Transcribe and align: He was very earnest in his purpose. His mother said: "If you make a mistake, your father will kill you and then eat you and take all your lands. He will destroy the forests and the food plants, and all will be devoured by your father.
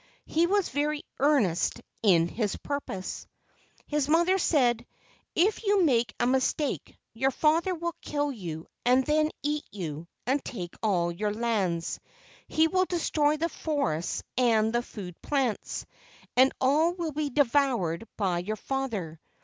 He 0.25 0.47
was 0.47 0.69
very 0.69 1.03
earnest 1.19 1.79
in 2.01 2.27
his 2.27 2.55
purpose. 2.55 3.27
His 3.85 4.09
mother 4.09 4.39
said: 4.39 4.83
"If 5.35 5.63
you 5.63 5.83
make 5.83 6.15
a 6.19 6.25
mistake, 6.25 6.97
your 7.13 7.29
father 7.29 7.75
will 7.75 7.93
kill 8.01 8.31
you 8.31 8.65
and 8.83 9.05
then 9.05 9.29
eat 9.43 9.63
you 9.69 10.07
and 10.25 10.43
take 10.43 10.73
all 10.81 11.11
your 11.11 11.31
lands. 11.31 11.99
He 12.47 12.67
will 12.67 12.85
destroy 12.85 13.37
the 13.37 13.49
forests 13.49 14.23
and 14.37 14.73
the 14.73 14.81
food 14.81 15.21
plants, 15.21 15.85
and 16.35 16.51
all 16.59 16.93
will 16.95 17.11
be 17.11 17.29
devoured 17.29 18.07
by 18.17 18.39
your 18.39 18.55
father. 18.55 19.19